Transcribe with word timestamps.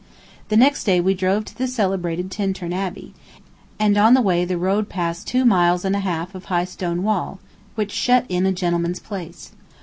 The 0.49 0.57
next 0.57 0.85
day 0.85 0.99
we 0.99 1.13
drove 1.13 1.45
to 1.45 1.55
the 1.55 1.67
celebrated 1.67 2.31
Tintern 2.31 2.73
Abbey, 2.73 3.13
and 3.79 3.99
on 3.99 4.15
the 4.15 4.21
way 4.23 4.45
the 4.45 4.57
road 4.57 4.89
passed 4.89 5.27
two 5.27 5.45
miles 5.45 5.85
and 5.85 5.95
a 5.95 5.99
half 5.99 6.33
of 6.33 6.45
high 6.45 6.65
stone 6.65 7.03
wall, 7.03 7.39
which 7.75 7.91
shut 7.91 8.25
in 8.27 8.47
a 8.47 8.51
gentleman's 8.51 8.99
place. 8.99 9.51